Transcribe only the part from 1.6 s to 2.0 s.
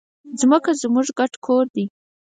دی.